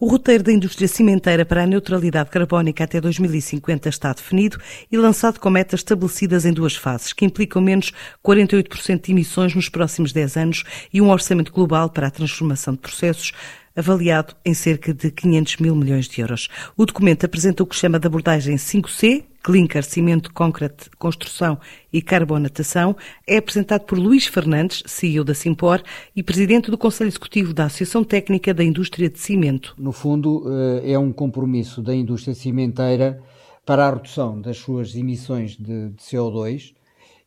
[0.00, 4.56] O roteiro da indústria cimenteira para a neutralidade carbónica até 2050 está definido
[4.92, 7.92] e lançado com metas estabelecidas em duas fases, que implicam menos
[8.24, 10.64] 48% de emissões nos próximos 10 anos
[10.94, 13.32] e um orçamento global para a transformação de processos
[13.74, 16.48] avaliado em cerca de 500 mil milhões de euros.
[16.76, 21.58] O documento apresenta o que chama de abordagem 5C, clinker, cimento, concreto, construção
[21.92, 22.96] e carbonatação,
[23.26, 25.82] é apresentado por Luís Fernandes, CEO da Simpor
[26.14, 29.74] e presidente do Conselho Executivo da Associação Técnica da Indústria de Cimento.
[29.78, 30.44] No fundo,
[30.82, 33.22] eh, é um compromisso da indústria cimenteira
[33.64, 36.74] para a redução das suas emissões de CO2.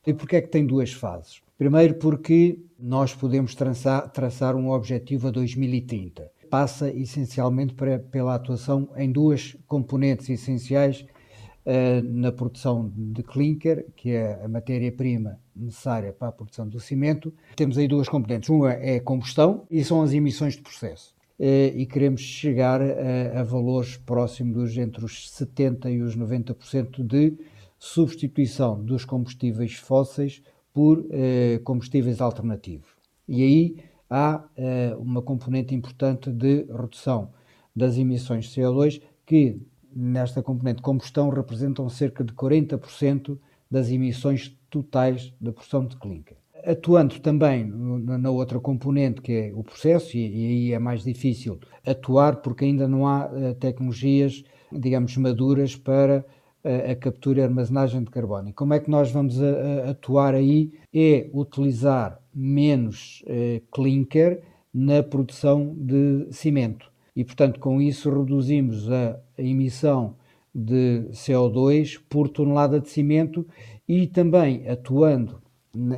[0.06, 1.42] E porquê é que tem duas fases?
[1.56, 6.32] Primeiro, porque nós podemos traçar, traçar um objetivo a 2030.
[6.50, 11.06] Passa essencialmente para, pela atuação em duas componentes essenciais
[12.04, 17.34] na produção de clinker, que é a matéria-prima necessária para a produção do cimento.
[17.56, 18.50] Temos aí duas componentes.
[18.50, 21.14] Uma é a combustão e são as emissões de processo.
[21.40, 27.04] Uh, e queremos chegar a, a valores próximos dos, entre os 70% e os 90%
[27.04, 27.36] de
[27.80, 32.88] substituição dos combustíveis fósseis por eh, combustíveis alternativos.
[33.28, 33.76] E aí
[34.08, 37.32] há eh, uma componente importante de redução
[37.76, 39.60] das emissões de CO2 que
[39.96, 43.38] nesta componente de combustão representam cerca de 40%
[43.70, 46.38] das emissões totais da produção de clinker.
[46.64, 52.38] Atuando também na outra componente, que é o processo, e, aí é mais difícil atuar
[52.38, 56.24] porque ainda não há uh, tecnologias, digamos, maduras para
[56.64, 58.50] a, a, captura e armazenagem de carbono.
[58.50, 60.72] E como é que nós vamos a atuar aí?
[60.94, 63.24] É utilizar menos
[63.72, 70.16] clinker na produção de cimento e, portanto, com isso reduzimos a emissão
[70.54, 73.46] de CO2 por tonelada de cimento
[73.88, 75.42] e também atuando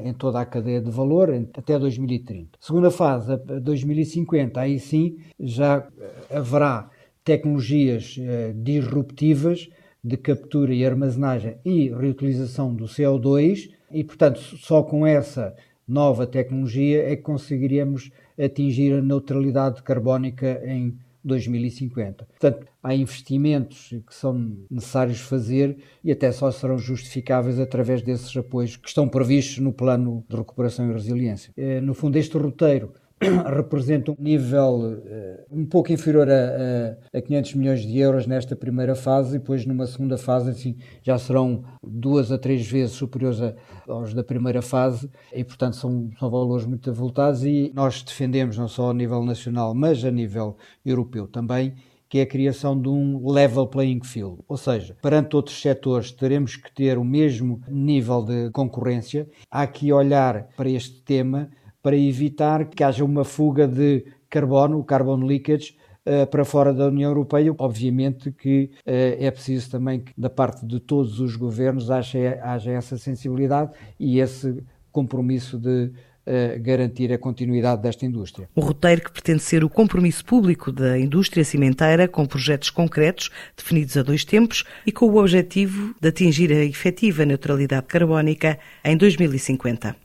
[0.03, 2.59] em toda a cadeia de valor até 2030.
[2.59, 5.87] Segunda fase, 2050, aí sim já
[6.29, 6.89] haverá
[7.23, 9.69] tecnologias eh, disruptivas
[10.03, 15.55] de captura e armazenagem e reutilização do CO2 e, portanto, só com essa
[15.87, 22.25] nova tecnologia é que conseguiríamos atingir a neutralidade carbónica em 2050.
[22.25, 28.75] Portanto, há investimentos que são necessários fazer e até só serão justificáveis através desses apoios
[28.75, 31.53] que estão previstos no Plano de Recuperação e Resiliência.
[31.55, 32.91] Eh, no fundo, este roteiro
[33.55, 38.55] representa um nível uh, um pouco inferior a, a, a, 500 milhões de euros nesta
[38.55, 43.41] primeira fase e depois numa segunda fase assim, já serão duas a três vezes superiores
[43.41, 43.53] a,
[43.87, 48.67] aos da primeira fase e portanto são, são valores muito avultados e nós defendemos não
[48.67, 51.73] só a nível nacional mas a nível europeu também
[52.13, 56.55] que é a criação de um level playing field, ou seja, perante outros setores teremos
[56.55, 59.27] que ter o mesmo nível de concorrência.
[59.49, 61.49] Há que olhar para este tema
[61.83, 66.87] para evitar que haja uma fuga de carbono, o carbon leakage, uh, para fora da
[66.87, 67.53] União Europeia.
[67.57, 72.71] Obviamente que uh, é preciso também que, da parte de todos os governos, haja, haja
[72.71, 75.91] essa sensibilidade e esse compromisso de
[76.25, 78.47] Uh, garantir a continuidade desta indústria.
[78.55, 83.97] Um roteiro que pretende ser o compromisso público da indústria cimenteira com projetos concretos, definidos
[83.97, 89.97] a dois tempos e com o objetivo de atingir a efetiva neutralidade carbónica em 2050.